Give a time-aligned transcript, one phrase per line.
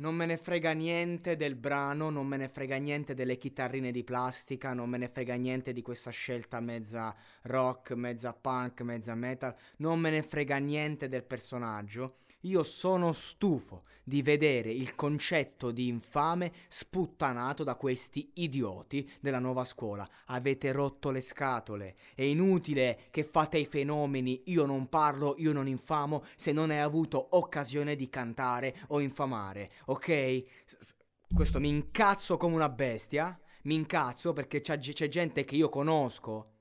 [0.00, 4.02] Non me ne frega niente del brano, non me ne frega niente delle chitarrine di
[4.02, 9.54] plastica, non me ne frega niente di questa scelta mezza rock, mezza punk, mezza metal,
[9.76, 12.20] non me ne frega niente del personaggio.
[12.44, 19.64] Io sono stufo di vedere il concetto di infame sputtanato da questi idioti della nuova
[19.66, 20.08] scuola.
[20.26, 21.96] Avete rotto le scatole.
[22.14, 24.42] È inutile che fate i fenomeni.
[24.46, 29.70] Io non parlo, io non infamo se non hai avuto occasione di cantare o infamare,
[29.86, 30.44] ok?
[31.34, 33.38] Questo mi incazzo come una bestia.
[33.64, 36.54] Mi incazzo perché c'è, c'è gente che io conosco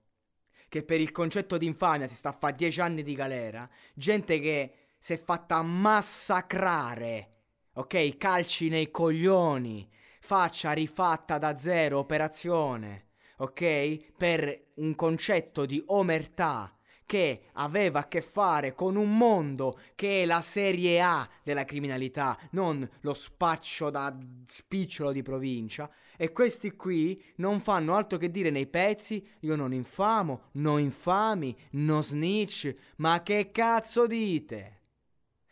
[0.67, 3.67] che per il concetto di infamia si sta a fare dieci anni di galera.
[3.95, 7.29] Gente che si è fatta massacrare,
[7.73, 8.17] ok?
[8.17, 9.89] Calci nei coglioni,
[10.19, 13.07] faccia rifatta da zero operazione,
[13.37, 14.13] ok?
[14.17, 16.73] Per un concetto di omertà
[17.05, 22.37] che aveva a che fare con un mondo che è la serie A della criminalità,
[22.51, 24.15] non lo spaccio da
[24.45, 25.89] spicciolo di provincia.
[26.15, 31.57] E questi qui non fanno altro che dire nei pezzi: io non infamo, no infami,
[31.71, 32.75] no snitch.
[32.97, 34.78] Ma che cazzo dite?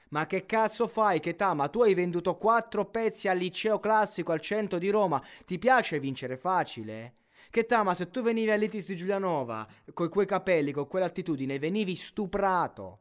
[0.09, 4.40] Ma che cazzo fai, che ma tu hai venduto quattro pezzi al liceo classico al
[4.40, 5.22] centro di Roma.
[5.45, 7.16] Ti piace vincere facile?
[7.50, 13.00] Che ma se tu venivi all'Itis di Giulianova, coi quei capelli, con quell'attitudine, venivi stuprato.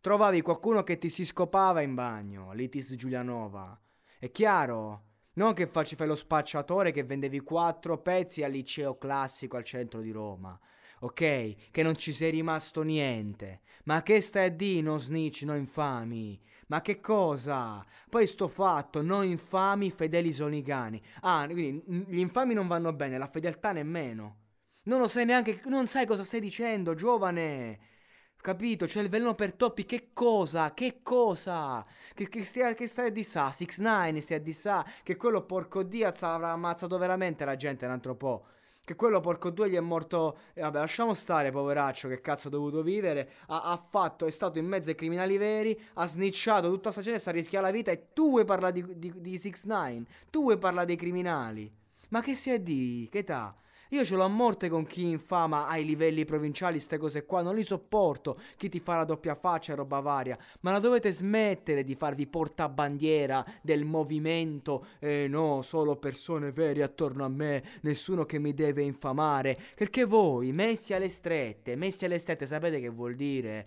[0.00, 3.80] Trovavi qualcuno che ti si scopava in bagno, all'Itis di Giulianova.
[4.18, 5.02] È chiaro?
[5.34, 10.00] Non che facci fai lo spacciatore che vendevi quattro pezzi al liceo classico al centro
[10.00, 10.58] di Roma
[11.04, 11.70] ok?
[11.70, 13.60] Che non ci sei rimasto niente.
[13.84, 16.40] Ma che stai a dire, no snitch, no infami?
[16.68, 17.84] Ma che cosa?
[18.08, 21.00] Poi sto fatto, no infami, fedeli sono i cani.
[21.20, 24.38] Ah, quindi gli infami non vanno bene, la fedeltà nemmeno.
[24.84, 27.92] Non lo sai neanche, non sai cosa stai dicendo, giovane.
[28.36, 28.86] Capito?
[28.86, 29.84] C'è il veleno per toppi.
[29.86, 30.74] Che cosa?
[30.74, 31.84] Che cosa?
[32.14, 33.50] Che, che, stia, che stai a dissà?
[33.52, 34.84] 6 9 stai a dissà?
[35.02, 38.46] Che quello porco Diaz avrà ammazzato veramente la gente un altro po'.
[38.84, 40.36] Che quello porco due gli è morto.
[40.52, 43.30] E vabbè, lasciamo stare, poveraccio, che cazzo ha dovuto vivere.
[43.46, 45.80] Ha, ha, fatto, è stato in mezzo ai criminali veri.
[45.94, 47.90] Ha snitchato tutta sta gente, sta rischiando la vita.
[47.90, 51.72] E tu vuoi parlare di, di, di 6 9 Tu vuoi parlare dei criminali.
[52.10, 53.08] Ma che si è di?
[53.10, 53.56] Che età?
[53.94, 57.54] Io ce l'ho a morte con chi infama ai livelli provinciali ste cose qua, non
[57.54, 58.40] li sopporto.
[58.56, 60.36] Chi ti fa la doppia faccia e roba varia.
[60.62, 64.86] Ma la dovete smettere di farvi portabandiera del movimento.
[64.98, 69.56] Eh no, solo persone vere attorno a me, nessuno che mi deve infamare.
[69.76, 73.66] Perché voi, messi alle strette, messi alle strette, sapete che vuol dire?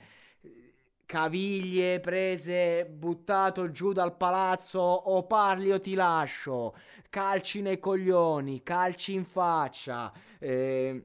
[1.07, 6.75] Caviglie prese, buttato giù dal palazzo, o parli o ti lascio,
[7.09, 11.01] calci nei coglioni, calci in faccia, eh,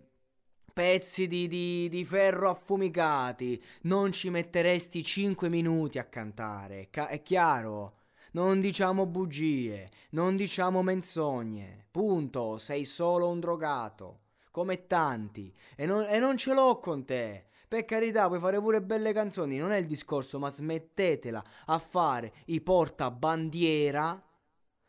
[0.73, 7.23] pezzi di, di, di, ferro affumicati, non ci metteresti 5 minuti a cantare, Ca- è
[7.23, 7.99] chiaro?
[8.33, 14.19] Non diciamo bugie, non diciamo menzogne, punto, sei solo un drogato,
[14.53, 17.47] come tanti, e non, e non ce l'ho con te.
[17.67, 22.35] Per carità, puoi fare pure belle canzoni, non è il discorso, ma smettetela a fare
[22.47, 24.23] i portabandiera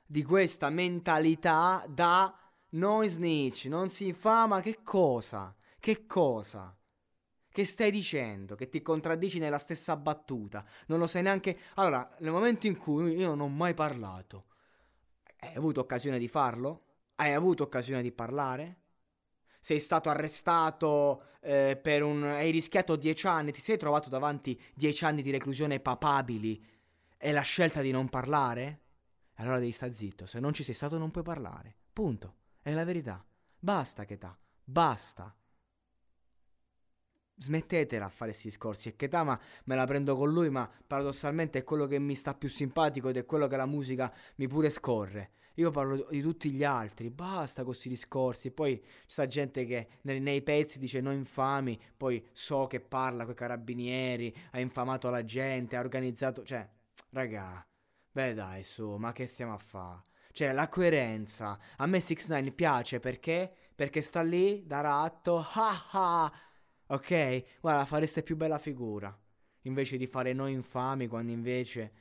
[0.06, 2.38] di questa mentalità da
[2.72, 5.56] noi snitch, non si infama, che cosa?
[5.80, 6.78] Che cosa?
[7.50, 8.56] Che stai dicendo?
[8.56, 10.66] Che ti contraddici nella stessa battuta?
[10.88, 11.58] Non lo sai neanche...
[11.76, 14.46] Allora, nel momento in cui io non ho mai parlato,
[15.38, 16.86] hai avuto occasione di farlo?
[17.16, 18.83] Hai avuto occasione di parlare?
[19.64, 22.22] Sei stato arrestato eh, per un...
[22.26, 26.62] hai rischiato dieci anni, ti sei trovato davanti dieci anni di reclusione papabili
[27.18, 28.82] e la scelta di non parlare?
[29.36, 31.78] Allora devi stare zitto, se non ci sei stato non puoi parlare.
[31.94, 32.36] Punto.
[32.62, 33.26] È la verità.
[33.58, 34.38] Basta, Ketà.
[34.66, 35.34] Basta.
[37.38, 38.90] Smettetela a fare questi discorsi.
[38.90, 42.50] E Ketama me la prendo con lui, ma paradossalmente è quello che mi sta più
[42.50, 45.32] simpatico ed è quello che la musica mi pure scorre.
[45.56, 48.52] Io parlo di tutti gli altri, basta con questi discorsi.
[48.52, 53.24] Poi c'è sta gente che nei, nei, pezzi dice no infami, poi so che parla
[53.24, 56.44] con i carabinieri, ha infamato la gente, ha organizzato...
[56.44, 56.68] Cioè,
[57.12, 57.66] raga,
[58.12, 60.06] beh dai su, ma che stiamo a fare?
[60.32, 61.60] Cioè, la coerenza.
[61.78, 63.54] A me 6 9 piace perché?
[63.76, 66.34] Perché sta lì da ratto, ah ah,
[66.88, 67.60] ok?
[67.62, 69.16] Guarda, fareste più bella figura.
[69.66, 71.92] Invece di fare noi infami, quando invece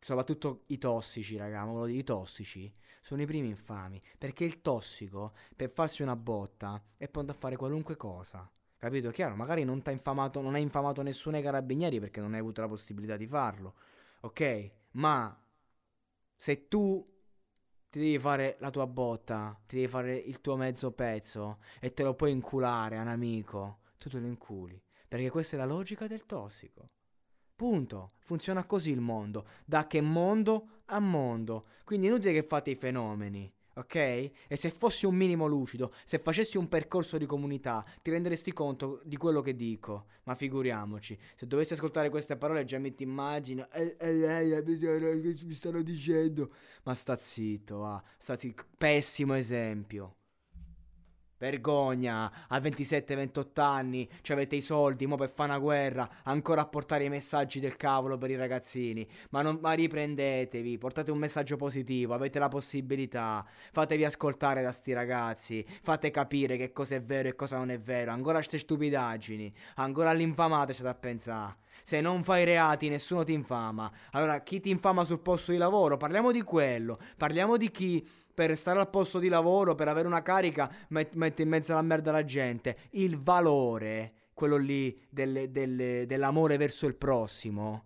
[0.00, 6.02] soprattutto i tossici, raga, i tossici sono i primi infami, perché il tossico per farsi
[6.02, 8.50] una botta è pronto a fare qualunque cosa.
[8.76, 9.10] Capito?
[9.10, 12.62] Chiaro, magari non ti infamato, non hai infamato nessuno ai carabinieri perché non hai avuto
[12.62, 13.74] la possibilità di farlo.
[14.20, 14.70] Ok?
[14.92, 15.38] Ma
[16.34, 17.06] se tu
[17.90, 22.02] ti devi fare la tua botta, ti devi fare il tuo mezzo pezzo e te
[22.02, 24.82] lo puoi inculare a un amico, tu te lo inculi.
[25.06, 26.88] Perché questa è la logica del tossico.
[27.60, 28.12] Punto.
[28.20, 29.44] Funziona così il mondo.
[29.66, 31.66] Da che mondo a mondo.
[31.84, 33.52] Quindi è inutile che fate i fenomeni.
[33.74, 33.94] Ok?
[33.96, 39.02] E se fossi un minimo lucido, se facessi un percorso di comunità, ti renderesti conto
[39.04, 40.06] di quello che dico.
[40.22, 43.68] Ma figuriamoci, se dovessi ascoltare queste parole già mi ti immagino.
[43.72, 44.64] Eh, eh, eh,
[45.44, 46.54] mi stanno dicendo.
[46.84, 48.02] Ma sta zitto, va.
[48.16, 48.64] Sta zitto.
[48.78, 50.19] Pessimo esempio.
[51.40, 56.66] Vergogna, a 27-28 anni, ci avete i soldi, mo per fare una guerra, ancora a
[56.66, 59.08] portare i messaggi del cavolo per i ragazzini.
[59.30, 63.42] Ma, non, ma riprendetevi, portate un messaggio positivo, avete la possibilità.
[63.72, 67.80] Fatevi ascoltare da sti ragazzi, fate capire che cosa è vero e cosa non è
[67.80, 68.10] vero.
[68.10, 71.56] Ancora ste stupidaggini, ancora all'infamate c'è da pensare.
[71.82, 73.90] Se non fai reati nessuno ti infama.
[74.10, 75.96] Allora chi ti infama sul posto di lavoro?
[75.96, 78.06] Parliamo di quello, parliamo di chi
[78.46, 81.82] per stare al posto di lavoro, per avere una carica, met- mette in mezzo alla
[81.82, 82.78] merda la gente.
[82.92, 87.84] Il valore, quello lì del, del, dell'amore verso il prossimo.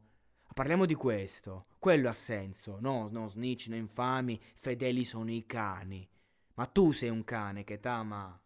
[0.54, 1.66] Parliamo di questo.
[1.80, 2.78] Quello ha senso.
[2.80, 6.08] No, no, snitch, no infami, fedeli sono i cani.
[6.54, 8.40] Ma tu sei un cane che t'ama.